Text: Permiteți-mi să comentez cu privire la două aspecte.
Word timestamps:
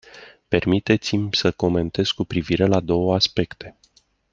Permiteți-mi 0.47 1.29
să 1.33 1.51
comentez 1.51 2.09
cu 2.09 2.23
privire 2.23 2.65
la 2.65 2.79
două 2.79 3.15
aspecte. 3.15 3.77